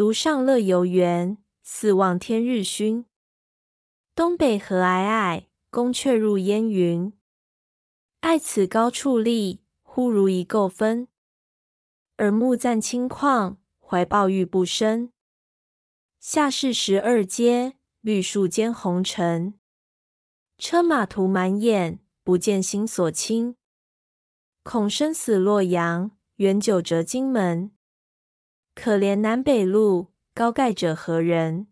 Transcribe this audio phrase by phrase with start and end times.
[0.00, 3.04] 独上乐游原，四望天日曛。
[4.14, 7.12] 东北河皑皑，宫阙入烟云。
[8.20, 11.08] 爱此高处立，忽如一垢分。
[12.16, 15.12] 耳目暂清旷，怀抱欲不深。
[16.18, 19.60] 下士十二阶，绿树间红尘。
[20.56, 23.54] 车马途满眼，不见心所倾。
[24.62, 27.72] 恐生死洛阳，远久折荆门。
[28.82, 31.66] 可怜南北路，高盖者何人？